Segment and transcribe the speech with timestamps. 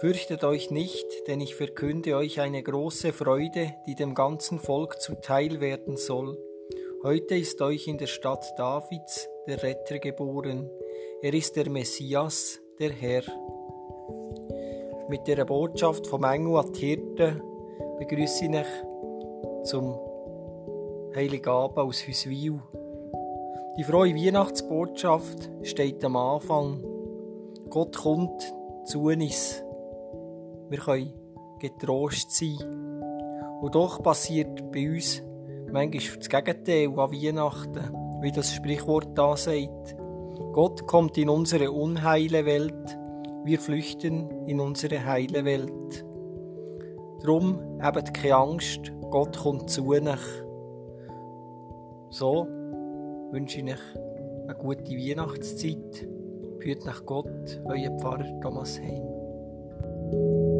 [0.00, 5.60] Fürchtet euch nicht, denn ich verkünde euch eine große Freude, die dem ganzen Volk zuteil
[5.60, 6.38] werden soll.
[7.02, 10.70] Heute ist euch in der Stadt Davids der Retter geboren.
[11.20, 13.24] Er ist der Messias, der Herr.
[15.08, 17.42] Mit der Botschaft vom Engel an die Hirten
[17.98, 19.98] begrüße ich euch zum
[21.16, 22.60] Heiligabend aus Hüswil.
[23.76, 26.84] Die frohe Weihnachtsbotschaft steht am Anfang.
[27.68, 28.54] Gott kommt
[28.84, 29.64] zu uns.
[30.70, 31.12] Wir können
[31.58, 33.02] getrost sein.
[33.60, 35.22] Und doch passiert bei uns
[35.72, 39.96] manchmal das Gegenteil an Weihnachten, wie das Sprichwort da sagt.
[40.52, 42.98] Gott kommt in unsere unheile Welt,
[43.44, 46.04] wir flüchten in unsere heile Welt.
[47.22, 50.44] Drum habt keine Angst, Gott kommt zu euch.
[52.10, 52.46] So
[53.30, 53.96] wünsche ich euch
[54.44, 56.08] eine gute Weihnachtszeit.
[56.60, 60.57] Führt nach Gott, euer Pfarrer Thomas Heim.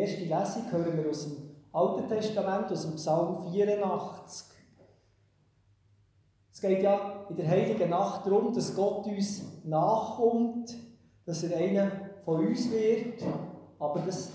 [0.00, 4.46] Erste Lesung hören wir aus dem Alten Testament, aus dem Psalm 84.
[6.52, 10.74] Es geht ja in der Heiligen Nacht darum, dass Gott uns nachkommt,
[11.24, 11.90] dass er einer
[12.24, 13.22] von uns wird.
[13.78, 14.30] Aber das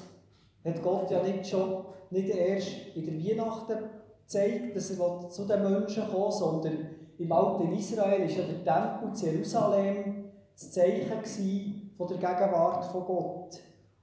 [0.63, 3.77] hat Gott ja nicht schon, nicht erst in der Weihnachten
[4.21, 9.13] gezeigt, dass er zu den Menschen kommt, sondern im alten Israel war ja der Tempel
[9.13, 13.59] zu Jerusalem das Zeichen von der Gegenwart von Gott.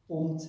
[0.08, 0.48] Und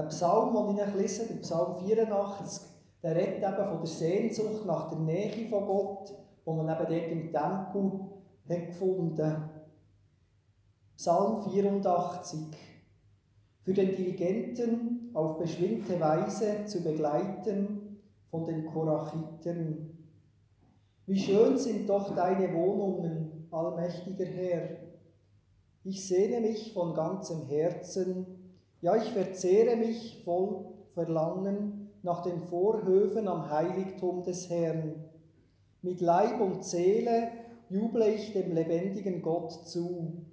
[0.00, 2.62] der Psalm, den ich lese, der Psalm 84,
[3.02, 6.14] der redet eben von der Sehnsucht nach der Nähe von Gott,
[6.44, 8.00] wo man eben dort im Tempel
[8.48, 9.50] hat gefunden
[10.96, 12.40] Psalm 84.
[13.62, 18.00] Für den Dirigenten auf beschwingte Weise zu begleiten
[18.30, 20.08] von den Korachiten.
[21.06, 24.76] Wie schön sind doch deine Wohnungen, allmächtiger Herr.
[25.84, 28.39] Ich sehne mich von ganzem Herzen
[28.80, 35.04] ja, ich verzehre mich voll Verlangen nach den Vorhöfen am Heiligtum des Herrn.
[35.82, 37.30] Mit Leib und Seele
[37.68, 40.26] juble ich dem lebendigen Gott zu.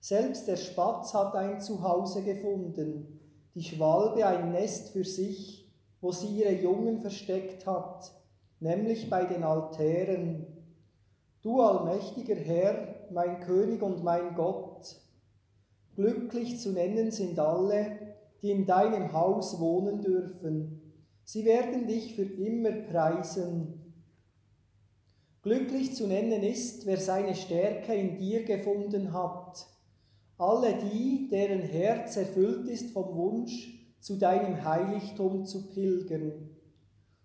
[0.00, 3.20] Selbst der Spatz hat ein Zuhause gefunden,
[3.54, 8.12] die Schwalbe ein Nest für sich, wo sie ihre Jungen versteckt hat,
[8.60, 10.46] nämlich bei den Altären.
[11.42, 14.96] Du allmächtiger Herr, mein König und mein Gott,
[15.96, 17.96] Glücklich zu nennen sind alle,
[18.42, 20.82] die in deinem Haus wohnen dürfen.
[21.24, 23.94] Sie werden dich für immer preisen.
[25.40, 29.66] Glücklich zu nennen ist, wer seine Stärke in dir gefunden hat.
[30.36, 36.50] Alle die, deren Herz erfüllt ist vom Wunsch, zu deinem Heiligtum zu pilgern.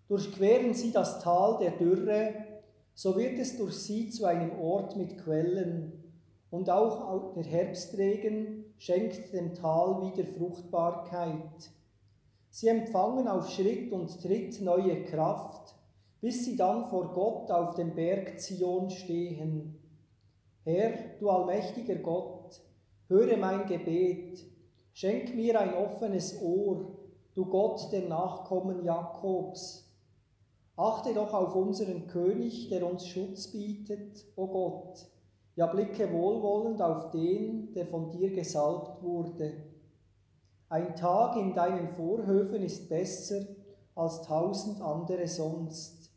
[0.08, 2.32] Durchqueren sie das Tal der Dürre,
[2.94, 6.02] so wird es durch sie zu einem Ort mit Quellen,
[6.52, 11.70] und auch der Herbstregen schenkt dem Tal wieder Fruchtbarkeit.
[12.50, 15.76] Sie empfangen auf Schritt und Tritt neue Kraft,
[16.20, 19.78] bis sie dann vor Gott auf dem Berg Zion stehen.
[20.64, 22.60] Herr, du allmächtiger Gott,
[23.06, 24.44] höre mein Gebet,
[24.92, 26.98] schenk mir ein offenes Ohr,
[27.34, 29.88] du Gott der Nachkommen Jakobs.
[30.74, 35.11] Achte doch auf unseren König, der uns Schutz bietet, o Gott.
[35.54, 39.52] Ja, blicke wohlwollend auf den, der von dir gesalbt wurde.
[40.70, 43.44] Ein Tag in deinen Vorhöfen ist besser
[43.94, 46.10] als tausend andere sonst.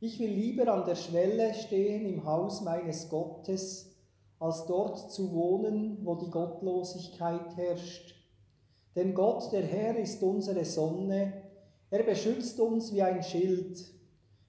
[0.00, 3.94] Ich will lieber an der Schwelle stehen im Haus meines Gottes,
[4.38, 8.14] als dort zu wohnen, wo die Gottlosigkeit herrscht.
[8.96, 11.42] Denn Gott, der Herr, ist unsere Sonne,
[11.90, 13.78] er beschützt uns wie ein Schild.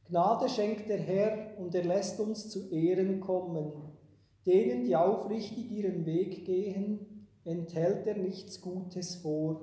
[0.08, 3.89] Gnade schenkt der Herr und er lässt uns zu Ehren kommen.
[4.50, 9.62] Denen, die aufrichtig ihren Weg gehen, enthält er nichts Gutes vor.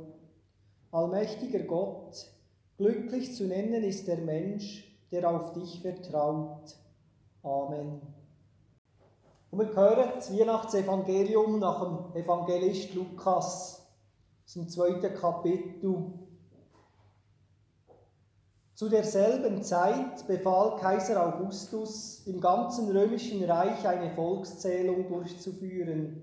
[0.92, 2.30] Allmächtiger Gott,
[2.78, 6.76] glücklich zu nennen ist der Mensch, der auf dich vertraut.
[7.42, 8.00] Amen.
[9.50, 13.84] Und wir hören das Weihnachtsevangelium nach dem Evangelist Lukas,
[14.54, 16.12] dem zweiten Kapitel.
[18.76, 26.22] Zu derselben Zeit befahl Kaiser Augustus, im ganzen römischen Reich eine Volkszählung durchzuführen.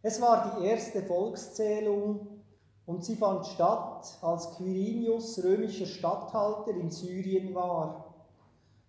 [0.00, 2.44] Es war die erste Volkszählung
[2.86, 8.14] und sie fand statt, als Quirinius römischer Statthalter in Syrien war.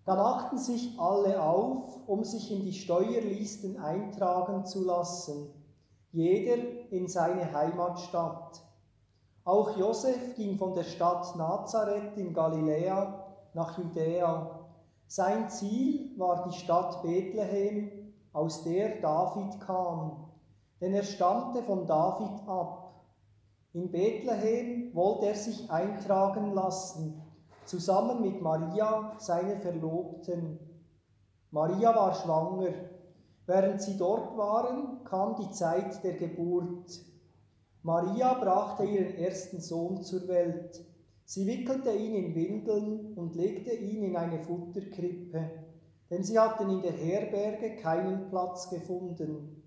[0.06, 5.52] Da machten sich alle auf, um sich in die Steuerlisten eintragen zu lassen,
[6.12, 8.62] jeder in seine Heimatstadt.
[9.46, 14.60] Auch Josef ging von der Stadt Nazareth in Galiläa nach Judäa.
[15.08, 20.32] Sein Ziel war die Stadt Bethlehem, aus der David kam,
[20.80, 23.04] denn er stammte von David ab.
[23.74, 27.22] In Bethlehem wollte er sich eintragen lassen,
[27.66, 30.58] zusammen mit Maria, seiner Verlobten.
[31.52, 32.74] Maria war schwanger.
[33.46, 37.13] Während sie dort waren, kam die Zeit der Geburt.
[37.84, 40.86] Maria brachte ihren ersten Sohn zur Welt.
[41.26, 45.50] Sie wickelte ihn in Windeln und legte ihn in eine Futterkrippe,
[46.10, 49.62] denn sie hatten in der Herberge keinen Platz gefunden.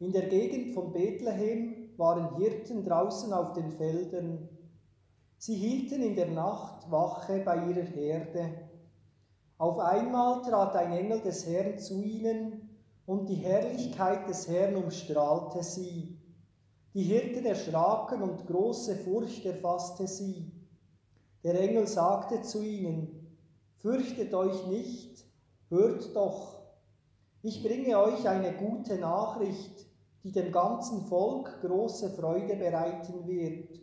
[0.00, 4.48] In der Gegend von Bethlehem waren Hirten draußen auf den Feldern.
[5.36, 8.50] Sie hielten in der Nacht Wache bei ihrer Herde.
[9.58, 12.64] Auf einmal trat ein Engel des Herrn zu ihnen,
[13.04, 16.17] und die Herrlichkeit des Herrn umstrahlte sie.
[16.98, 20.50] Die Hirten erschraken und große Furcht erfasste sie.
[21.44, 23.36] Der Engel sagte zu ihnen,
[23.76, 25.24] Fürchtet euch nicht,
[25.68, 26.58] hört doch,
[27.40, 29.86] ich bringe euch eine gute Nachricht,
[30.24, 33.78] die dem ganzen Volk große Freude bereiten wird.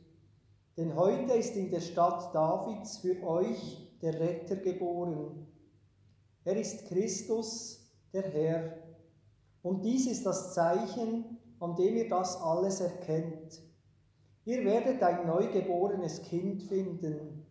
[0.75, 5.47] Denn heute ist in der Stadt Davids für euch der Retter geboren.
[6.43, 7.79] Er ist Christus,
[8.11, 8.73] der Herr.
[9.63, 13.61] Und dies ist das Zeichen, an dem ihr das alles erkennt.
[14.45, 17.45] Ihr werdet ein neugeborenes Kind finden.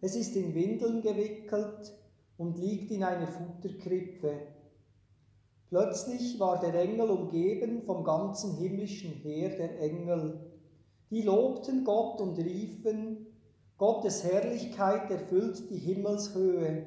[0.00, 1.92] Es ist in Windeln gewickelt
[2.36, 4.48] und liegt in einer Futterkrippe.
[5.68, 10.50] Plötzlich war der Engel umgeben vom ganzen himmlischen Heer der Engel.
[11.10, 13.26] Die lobten Gott und riefen,
[13.78, 16.86] Gottes Herrlichkeit erfüllt die Himmelshöhe.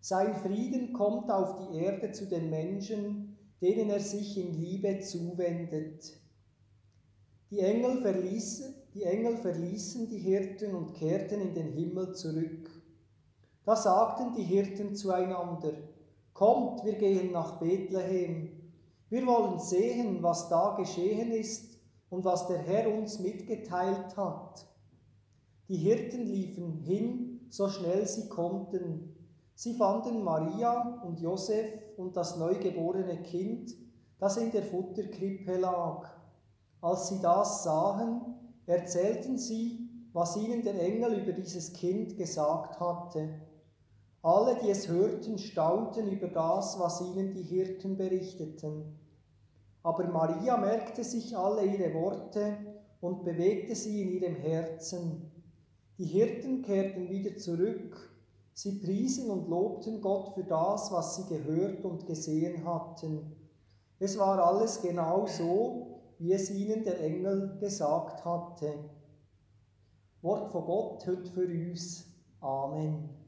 [0.00, 3.33] Sein Frieden kommt auf die Erde zu den Menschen,
[3.64, 6.12] denen er sich in Liebe zuwendet.
[7.50, 12.70] Die Engel, verließen, die Engel verließen die Hirten und kehrten in den Himmel zurück.
[13.64, 15.72] Da sagten die Hirten zueinander,
[16.34, 18.50] Kommt, wir gehen nach Bethlehem.
[19.08, 21.78] Wir wollen sehen, was da geschehen ist
[22.10, 24.66] und was der Herr uns mitgeteilt hat.
[25.68, 29.16] Die Hirten liefen hin, so schnell sie konnten.
[29.54, 33.74] Sie fanden Maria und Josef und das neugeborene Kind,
[34.18, 36.08] das in der Futterkrippe lag.
[36.80, 38.20] Als sie das sahen,
[38.66, 43.40] erzählten sie, was ihnen der Engel über dieses Kind gesagt hatte.
[44.22, 48.98] Alle, die es hörten, staunten über das, was ihnen die Hirten berichteten.
[49.82, 52.56] Aber Maria merkte sich alle ihre Worte
[53.00, 55.30] und bewegte sie in ihrem Herzen.
[55.98, 58.13] Die Hirten kehrten wieder zurück
[58.54, 63.36] Sie priesen und lobten Gott für das, was sie gehört und gesehen hatten.
[63.98, 68.72] Es war alles genau so, wie es ihnen der Engel gesagt hatte.
[70.22, 72.06] Wort von Gott hört für uns.
[72.40, 73.23] Amen.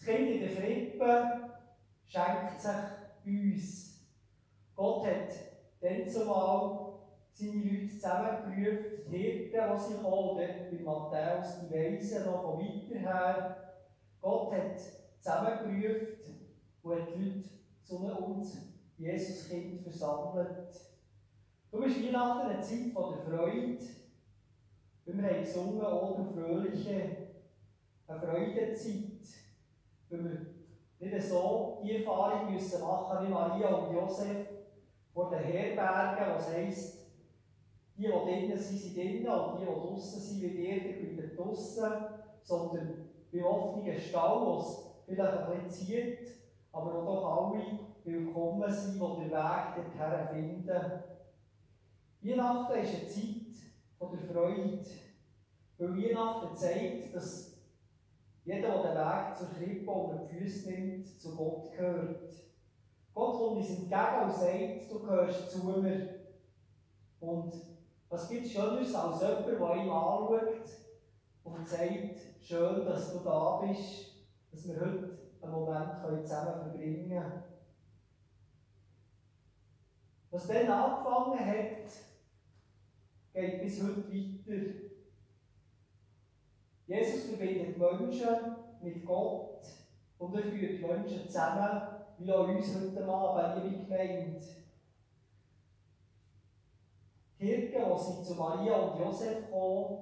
[0.00, 1.50] Das Kind in der Krippe
[2.06, 2.74] schenkt sich
[3.26, 4.00] uns.
[4.74, 5.28] Gott hat
[5.82, 6.94] dann zumal
[7.34, 12.98] seine Leute zusammengerufen, die Hirten, die sie kommen, bei Matthäus, die Weisen noch von weiter
[12.98, 13.56] her.
[14.22, 14.80] Gott hat
[15.20, 16.48] zusammengerufen
[16.82, 17.48] und hat die Leute
[17.84, 18.56] zu uns,
[18.96, 20.80] Jesuskind, versammelt.
[21.70, 23.78] Du bist Weihnachten eine Zeit von der Freude.
[25.04, 27.16] Wir haben gesungen, oh du Fröhliche,
[28.06, 29.39] eine Freudezeit.
[30.10, 30.24] Weil
[30.98, 34.48] wir nicht so die Erfahrung müssen machen wie Maria und Josef
[35.14, 37.00] vor den Herbergen, was heisst,
[37.96, 41.92] die, die drinnen sind, sind drinnen und die, die draußen sind, wie die bleiben draußen,
[42.42, 46.18] sondern beim offenen Stall, wo es vielleicht ein bisschen zieht,
[46.72, 51.02] aber wo doch alle willkommen sind, die den Weg dorthin finden.
[52.22, 53.50] Weihnachten ist eine Zeit
[54.00, 54.80] der Freude,
[55.78, 57.49] weil Weihnachten zeigt, dass
[58.44, 62.32] jeder, der den Weg zur Krippe unter die Füße nimmt, zu Gott gehört.
[63.12, 66.20] Gott kommt uns entgegen und sagt, du gehörst zu mir.
[67.20, 67.52] Und
[68.08, 70.62] was gibt es Schöneres als jemand, der ihn anschaut
[71.44, 74.10] und sagt, schön, dass du da bist,
[74.50, 77.42] dass wir heute einen Moment zusammen verbringen können.
[80.30, 81.90] Was dann angefangen hat,
[83.32, 84.89] geht bis heute weiter.
[86.90, 89.62] Jesus verbindet Menschen mit Gott
[90.18, 91.82] und er führt Menschen zusammen,
[92.18, 94.40] wie auch uns heute Abend, liebe Gemeinde.
[97.38, 99.98] Die Hirten, als sie zu Maria und Josef kamen,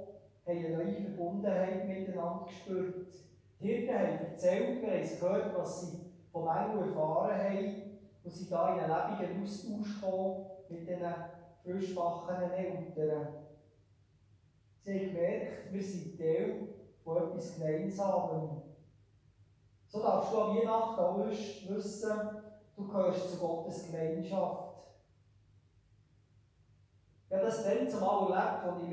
[0.46, 3.12] haben eine neue Verbundenheit miteinander gespürt.
[3.60, 5.98] Die Hirten haben erzählt, wir haben gehört, was sie
[6.32, 7.82] vom Engel erfahren haben,
[8.24, 11.14] und sie da in einen lebenden Austausch kommen mit diesen
[11.62, 13.28] frischwachenden Eltern.
[14.80, 16.77] Sie haben gemerkt, wir sind Teil
[17.08, 18.62] von etwas Gemeinsamem.
[19.86, 22.18] So darfst du an Weihnachten auch wissen,
[22.76, 24.74] du gehörst zu Gottes Gemeinschaft.
[27.26, 28.90] Ich habe das dann zumal erlebt, als ich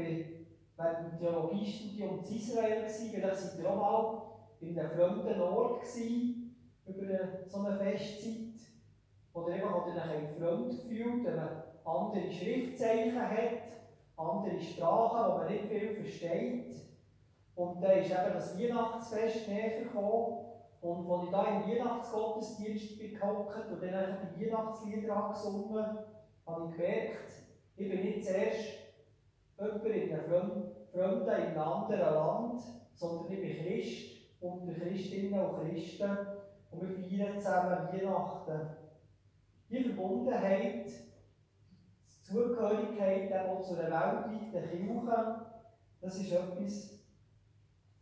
[0.77, 2.89] während dem Theologiestudium in Israel war.
[2.89, 4.21] Vielleicht seid ihr auch mal
[4.61, 5.83] in einem fremden Ort
[6.85, 8.61] über so eine Festzeit,
[9.33, 13.37] wo ihr einfach euch fremd gefühlt wenn man andere Schriftzeichen hat,
[14.15, 16.94] andere Sprachen, die man nicht viel versteht.
[17.55, 20.45] Und dann ist eben das Weihnachtsfest näher gekommen.
[20.81, 25.97] Und als ich da im Weihnachtsgottesdienst gehockt und dann die Weihnachtslieder gesungen
[26.45, 27.31] habe ich gemerkt,
[27.77, 28.85] ich bin nicht zuerst
[29.57, 30.23] jemand in einem
[30.91, 32.61] Fremden, in einem anderen Land,
[32.93, 36.17] sondern ich bin Christ unter Christinnen und Christen
[36.71, 38.69] und wir feiern zusammen Weihnachten.
[39.69, 45.45] Die Verbundenheit, die Zugehörigkeit auch zu einer weltweiten Kirche,
[46.01, 47.04] das ist etwas,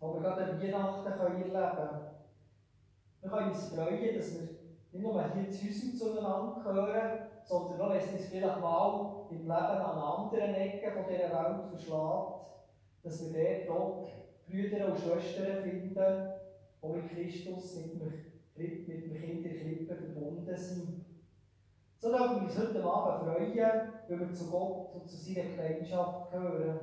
[0.03, 1.99] was wir gerade Weihnachten erleben können.
[3.21, 4.41] Wir können uns freuen, dass wir
[4.91, 9.37] nicht nur hier zu Hause zueinander gehören, sondern auch, wenn es uns vielleicht mal im
[9.37, 12.43] Leben an anderen Ecken von dieser Welt verschlägt,
[13.03, 14.07] dass wir dort auch
[14.47, 16.33] Brüder und Schwestern finden,
[16.81, 17.93] die mit Christus, mit
[18.57, 21.05] dem, mit Kind der Krippe verbunden sind.
[21.97, 23.55] So dürfen wir uns heute Abend freuen,
[24.09, 26.79] weil wir zu Gott und zu seiner Gemeinschaft gehören.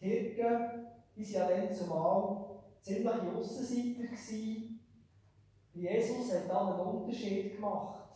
[0.00, 0.84] Die Hirten, waren
[1.16, 2.46] ja dann zumal
[2.80, 4.14] ziemliche Aussenseiter.
[5.74, 8.08] Jesus hat dann einen Unterschied gemacht.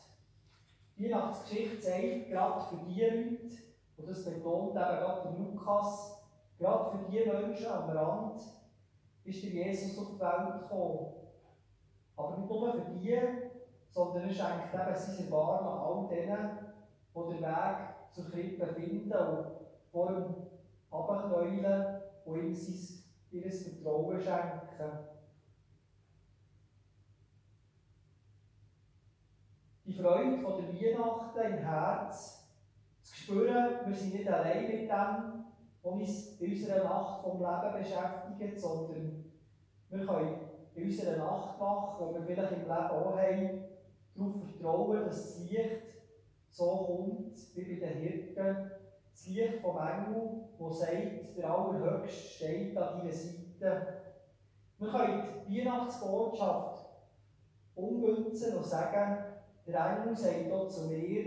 [0.97, 3.57] Die Weihnachtsgeschichte zeigt, gerade für die Leute,
[3.97, 6.23] und das betont eben gerade Lukas,
[6.59, 8.41] gerade für die Menschen am Rand,
[9.25, 11.13] ist der Jesus auf die Welt gekommen.
[12.17, 13.19] Aber nicht nur für die,
[13.91, 16.51] sondern er schenkt eben sein Erbarmen all denen,
[17.15, 17.77] die den Weg
[18.11, 19.47] zur Krippe finden und
[19.91, 20.35] vor ihm
[20.93, 25.09] abknäulen und ihm sein, ihr Vertrauen schenken.
[29.85, 32.49] Die Freude der Weihnachten im Herz
[33.03, 35.45] zu spüren, wir sind nicht allein mit dem,
[35.83, 39.25] was uns in unserer Nacht vom Leben beschäftigt, sondern
[39.91, 40.41] wir können
[40.75, 43.65] in unserer Nachtwache, wo wir vielleicht im Leben auch haben,
[44.15, 45.83] darauf vertrauen, dass das Licht
[46.49, 48.71] so kommt wie bei den Hirten.
[49.13, 54.03] Das Licht vom Engel, das sagt, der Allerhöchste steht an deiner Seite.
[54.79, 56.87] Wir können die Weihnachtsbotschaft
[57.75, 59.25] ummünzen und sagen,
[59.67, 61.25] der Engel sagt hier zu mir,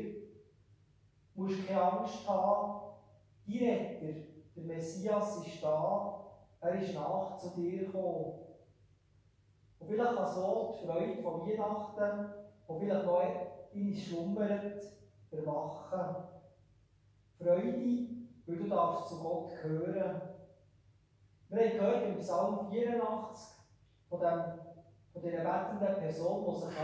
[1.36, 2.82] du musst keine Angst haben,
[3.48, 4.20] die Retter,
[4.56, 6.26] der Messias ist da,
[6.60, 8.40] er ist nach zu dir gekommen.
[9.80, 12.34] Und vielleicht kann so die Freude von Weihnachten,
[12.68, 13.22] die vielleicht noch
[13.74, 14.84] in uns schlummert,
[15.32, 16.35] erwachen.
[17.38, 18.08] Freude,
[18.46, 20.22] weil du darfst zu Gott gehören.
[21.50, 23.58] Wir haben gehört im Psalm 84
[24.10, 24.44] von, dem,
[25.14, 26.76] von dieser bettenden Person, die sich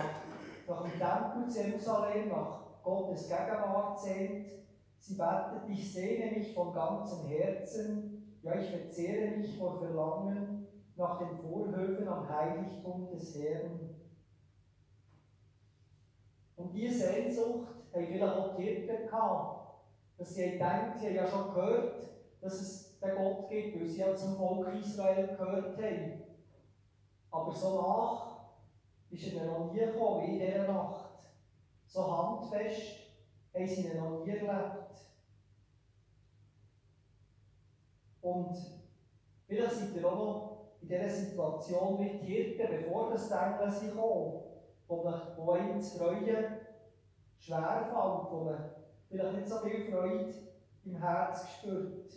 [0.67, 4.49] nach dem Tempel zu Jerusalem, nach Gottes Gegenwart sehnt.
[4.97, 11.17] Sie betet, ich sehne mich von ganzem Herzen, ja, ich verzehre mich vor Verlangen nach
[11.17, 13.89] den Vorhöfen am Heiligtum des Herrn.
[16.55, 19.60] Und diese Sehnsucht haben vielleicht auch die Hirten gehabt,
[20.21, 21.95] dass sie denken, sie haben ja schon gehört,
[22.41, 26.23] dass es den Gott gibt, weil sie ja zum Volk Israel gehört haben.
[27.31, 28.27] Aber so nach
[29.09, 31.09] ist er noch nie gekommen wie in dieser Nacht.
[31.87, 32.97] So handfest
[33.51, 34.91] haben sie ihn noch nie erlebt.
[38.21, 38.55] Und
[39.47, 44.43] vielleicht seid ihr auch noch in dieser Situation die Hirten, bevor das Engel sie kommen,
[44.87, 46.57] wo, einem das Freuen
[47.39, 48.80] schwerfällt, wo man
[49.11, 50.33] vielleicht nicht so viel Freude
[50.85, 52.13] im Herz spürt.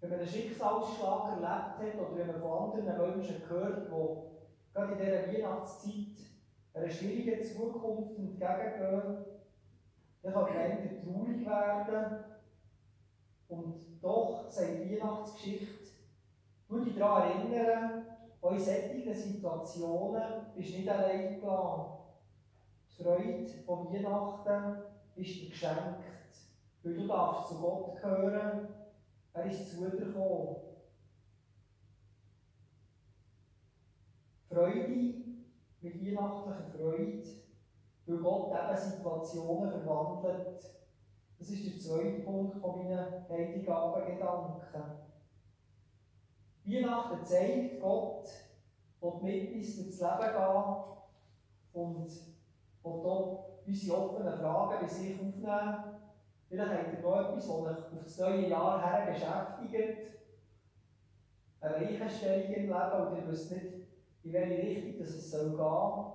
[0.00, 4.92] Wenn man einen Schicksalsschlag erlebt hat oder wenn man von anderen Menschen hört, die gerade
[4.92, 5.94] in dieser Weihnachtszeit
[6.74, 9.24] einer schwierigen Zukunft entgegengehen,
[10.22, 12.24] dann kann man entweder traurig werden
[13.48, 15.90] und doch sagt die Weihnachtsgeschichte,
[16.68, 18.06] du dich daran erinnern,
[18.42, 20.22] in solchen Situationen
[20.56, 21.92] bist du nicht allein gelassen.
[22.88, 26.04] Die Freude von Weihnachten ist dir geschenkt,
[26.82, 28.68] weil du darfst zu Gott gehören,
[29.32, 30.56] er ist zu dir gekommen.
[34.48, 35.14] Freude
[35.80, 37.22] mit weihnachtlicher Freude,
[38.06, 40.70] weil Gott eben Situationen verwandelt.
[41.38, 45.02] Das ist der zweite Punkt von meinen Heiligabendgedanken.
[46.64, 48.28] Weihnachten zeigt, Gott
[49.00, 50.74] will mit uns durchs Leben gehen
[51.72, 52.08] und
[52.84, 55.84] will hier unsere offenen Fragen bei sich aufnehmen.
[56.48, 59.98] Vielleicht habt ihr noch etwas, das euch auf das neue Jahr her beschäftigt.
[61.60, 63.66] Eine Weichenstellung im Leben und ihr wisst nicht,
[64.24, 66.12] in welche Richtung es gehen soll.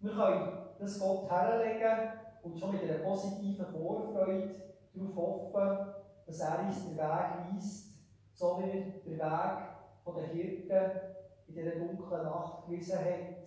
[0.00, 2.12] Wir können das Gott herlegen
[2.42, 4.54] und schon mit einer positiven Vorfreude
[4.94, 5.94] darauf hoffen,
[6.26, 7.88] dass er uns den Weg weist,
[8.32, 9.68] so wie er den Weg
[10.14, 11.00] den Hirten
[11.48, 13.44] in dieser dunklen Nacht gewiesen hat.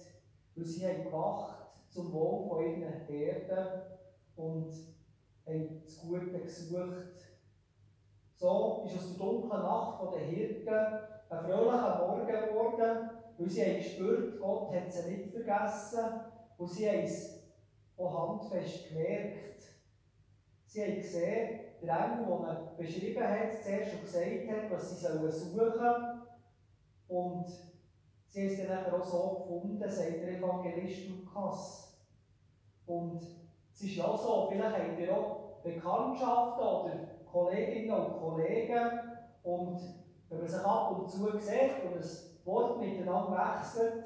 [0.56, 1.61] Weil sie haben gewacht
[1.92, 3.82] zum Wohl von ihren Herden
[4.36, 4.72] und
[5.46, 7.32] haben das Gute gesucht.
[8.36, 10.74] So ist aus der dunklen Nacht der Hirten
[11.30, 16.22] ein fröhlicher Morgen geworden, weil sie haben gespürt, Gott hat sie nicht vergessen
[16.58, 17.44] und sie haben es
[17.98, 19.64] auch handfest gemerkt.
[20.66, 25.06] Sie haben gesehen, der Engel, den er beschrieben hat, zuerst schon gesagt hat, was sie
[25.06, 26.22] suchen sollen.
[27.08, 27.71] Und
[28.32, 31.98] sie es dann auch so gefunden, sagt der Evangelist Lukas.
[32.86, 33.22] Und
[33.74, 36.94] es ist ja so, vielleicht habt ihr auch Bekanntschaften oder
[37.30, 38.90] Kolleginnen und Kollegen
[39.44, 39.80] und
[40.30, 44.06] wenn man sich ab und zu sieht und ein Wort miteinander wechselt,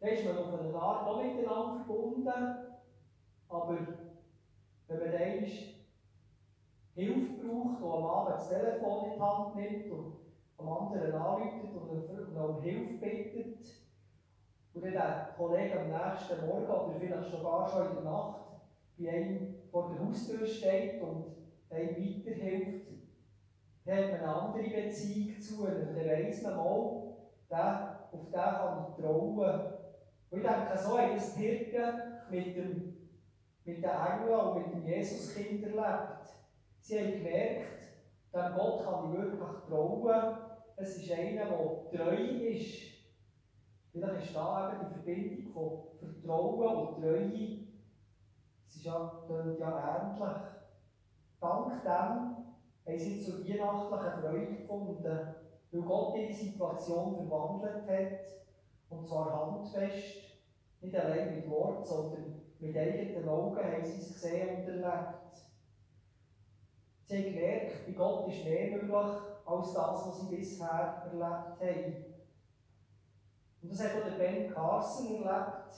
[0.00, 2.56] dann ist man auf eine Art auch miteinander verbunden.
[3.48, 3.78] Aber
[4.88, 5.46] wenn man dann
[6.94, 10.21] Hilfe braucht, der am Abend das Telefon in die Hand nimmt und
[10.62, 13.82] am anderen anruft und um Hilfe bittet,
[14.74, 18.40] und dann der Kollege am nächsten Morgen oder vielleicht sogar schon in der Nacht
[18.98, 21.26] bei einem vor der Haustür steht und
[21.68, 22.86] einem weiterhilft,
[23.84, 25.94] dann hat man eine andere Beziehung zu ihm.
[25.94, 26.64] Dann weiss man mal,
[28.12, 29.60] auf den kann ich trauen.
[30.30, 33.10] Und ich denke, so haben das die Hirten mit, dem,
[33.64, 36.28] mit den Engeln und mit dem Jesuskind erlebt.
[36.80, 37.82] Sie haben gemerkt,
[38.32, 40.36] dem Gott kann ich wirklich trauen.
[40.82, 42.90] Es ist einer, der treu ist.
[43.92, 47.62] Vielleicht ist da eben die Verbindung von Vertrauen und Treue
[48.66, 49.12] es ist ja,
[49.60, 50.42] ja ähnlich.
[51.40, 55.34] Dank dem haben sie zur weihnachtlichen Freude gefunden,
[55.70, 58.20] weil Gott ihre Situation verwandelt hat,
[58.88, 60.22] und zwar handfest,
[60.80, 65.36] nicht allein mit Wort, sondern mit eigenen Augen haben sie es gesehen und erlebt.
[67.04, 72.04] Sie haben gemerkt, bei Gott ist mehr möglich als das, was sie bisher erlebt haben.
[73.62, 75.74] Und das hat auch der Ben Carson erlebt,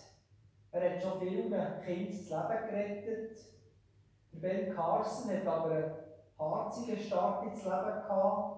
[0.73, 3.39] er hat schon vielen Kindern das Leben gerettet.
[4.33, 5.95] Der Ben Carson hat aber einen
[6.39, 8.55] harzigen Start ins Leben gehabt.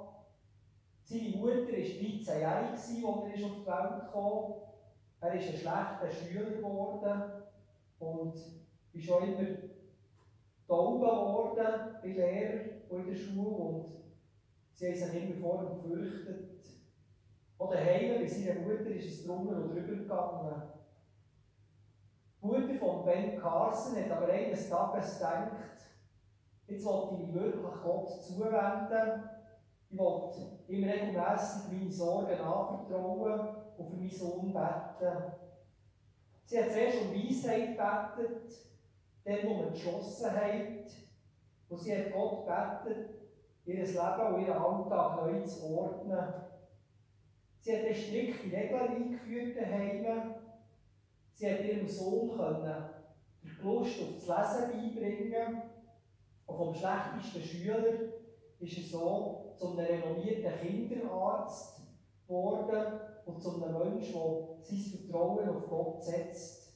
[1.03, 4.55] Seine Mutter war 13-jährig, als er auf die Welt kam.
[5.21, 7.23] Er ist ein schlechter Schüler geworden
[7.99, 8.35] und
[8.93, 9.59] ist schon immer
[10.67, 13.57] tauben geworden bei Lehrern und in der Schule.
[13.57, 14.06] Und
[14.77, 16.61] sie haben sich immer vor ihm gefürchtet.
[17.59, 20.63] Auch daheim bei seiner Mutter ist es drunter und drüber gegangen.
[22.43, 25.51] Die Mutter von Ben Carson hat aber eines Tages gedacht,
[26.69, 29.31] jetzt wollte ich mich wirklich Gott zuwenden.
[29.89, 35.33] Ich wollte ihm regelmässig meine Sorgen anvertrauen und für meinen Sohn beten.
[36.45, 38.53] Sie hat zuerst um Weisheit gebetet,
[39.25, 40.93] dann um Entschlossenheit.
[41.69, 43.26] Und sie hat Gott gebetet,
[43.67, 46.35] ihr Leben und ihren Alltag neu zu ordnen.
[47.61, 50.35] Sie hat strikte Regeln eingeführt daheim.
[51.35, 52.85] Sie hat ihrem Sohn können
[53.43, 55.63] die Lust auf das Lesen beibringen.
[56.47, 57.83] Und vom schlechtesten Schüler
[58.61, 61.81] ist er so zu einem renommierten Kinderarzt
[62.27, 66.75] geworden und zu einem Menschen, der sein Vertrauen auf Gott setzt.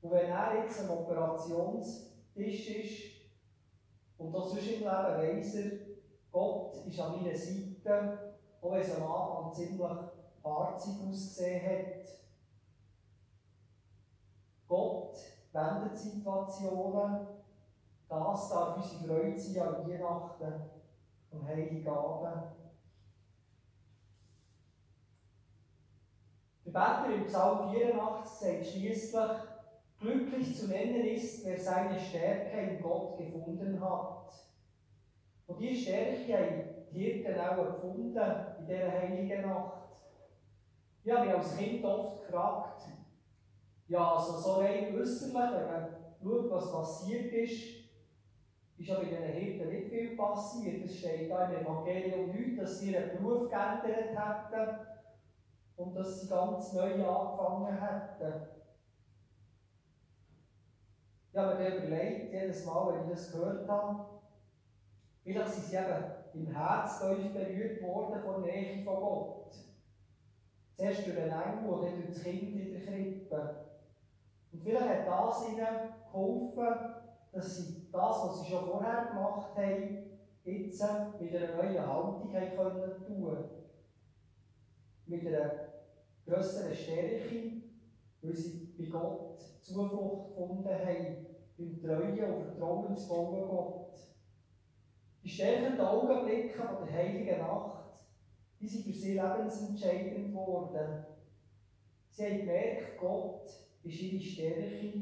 [0.00, 3.02] Und wenn er jetzt am Operationstisch ist
[4.18, 5.85] und das sonst im Leben weiss er,
[6.36, 9.80] Gott ist an meiner Seite, auch wenn es am Anfang ziemlich
[10.44, 12.08] harzig ausgesehen hat.
[14.68, 15.16] Gott
[15.54, 17.26] wendet Situationen.
[18.06, 20.70] Das darf unsere Freude sein an Weihnachten
[21.30, 22.52] und Heilige Abend.
[26.66, 29.30] Der Beter im Psalm 84 sagt schließlich,
[29.98, 34.45] glücklich zu nennen ist, wer seine Stärke in Gott gefunden hat.
[35.46, 38.18] Und diese Stärke haben die Hirten auch gefunden
[38.58, 39.88] in dieser heiligen Nacht.
[41.04, 42.82] Ich habe mich als Kind oft gefragt,
[43.88, 45.88] ja, also so rein äußerlich, wenn man
[46.20, 47.86] schaut, was passiert ist,
[48.78, 50.84] ist ja bei diesen Hirten nicht viel passiert.
[50.84, 54.78] Es steht da im Evangelium nicht, dass sie ihren Beruf geändert hätten
[55.76, 58.48] und dass sie ganz neu angefangen hätten.
[61.32, 64.15] Ich habe mir überlegt, jedes Mal, wenn ich das gehört habe,
[65.26, 69.54] vielleicht sind sie eben im Herz tief berührt worden von der Nähe von Gott.
[70.76, 73.56] Zuerst durch den Engel dann durch das Kind in der Krippe.
[74.52, 75.66] Und vielleicht hat das ihnen
[76.04, 76.94] geholfen,
[77.32, 80.06] dass sie das, was sie schon vorher gemacht haben,
[80.44, 80.84] jetzt
[81.20, 83.36] mit einer neuen Haltung haben können tun.
[85.06, 85.50] Mit einer
[86.24, 87.62] grösseren Stärke,
[88.22, 91.26] weil sie bei Gott Zuflucht gefunden haben,
[91.58, 94.15] im treuen und vertrauensvollen Gott.
[95.26, 97.98] Die stärkenden Augenblicke von der heiligen Nacht,
[98.60, 101.04] die sind für sie lebensentscheidend geworden.
[102.10, 103.50] Sie haben gemerkt, Gott
[103.82, 104.92] ist ihre Stärke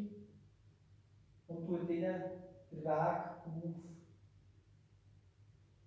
[1.47, 2.23] und tut ihnen
[2.71, 3.75] den Weg auf.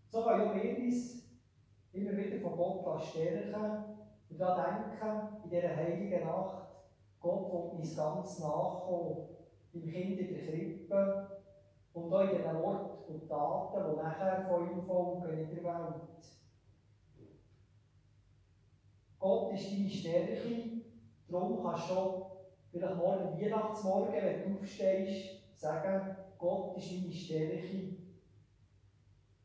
[0.08, 1.24] So können wir uns
[1.92, 3.86] immer wieder von Gott stärken
[4.30, 6.68] und daran denken, in dieser heiligen Nacht,
[7.20, 9.30] Gott will uns ganz nachkommen,
[9.74, 11.28] im Kind in der Krippe
[11.94, 16.08] und auch in den Worten und Taten, die nachher von ihm folgen in der Welt.
[19.20, 20.82] Gott ist deine Stärke,
[21.28, 22.26] darum kannst du
[22.72, 27.98] vielleicht morgen Weihnachtsmorgen, wenn du aufstehst, sagen, Gott ist meine Stärke.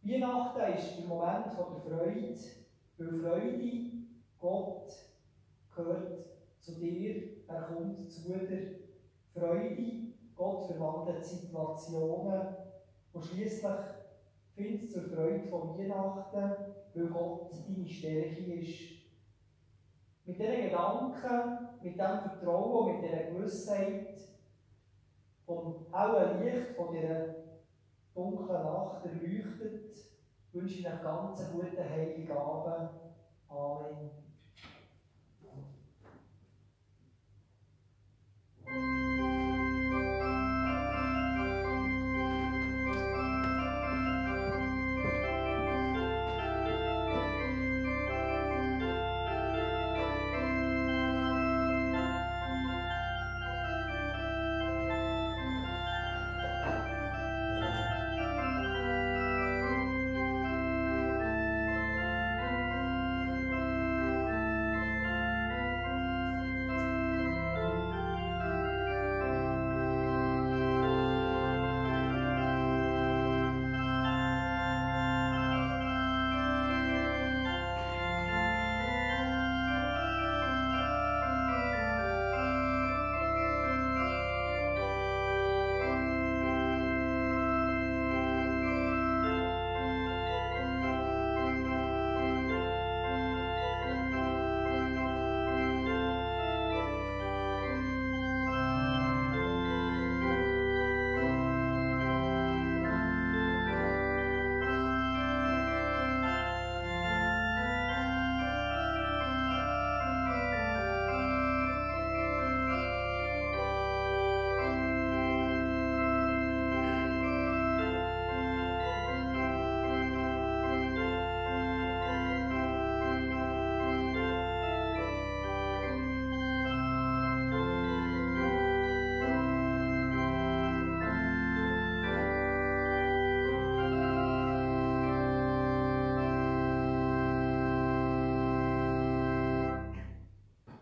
[0.02, 2.34] Weihnachten ist der Moment von der Freude,
[2.98, 3.90] weil Freude,
[4.38, 4.92] Gott
[5.74, 6.26] gehört
[6.58, 8.80] zu dir, er kommt zu dir.
[9.32, 12.61] Freude, Gott verwandelt Situationen
[13.12, 13.72] und schließlich
[14.54, 16.52] findet zur Freude von Weihnachten,
[16.94, 19.02] weil Gott deine Stärke ist.
[20.24, 24.18] Mit diesen Gedanken, mit diesem Vertrauen, mit dieser Gewissheit,
[25.44, 27.34] vom hellen Licht von dieser
[28.14, 29.96] dunklen Nacht erleuchtet,
[30.52, 32.90] wünsche ich euch ganz einen guten Heiligen Abend.
[33.48, 34.21] Amen.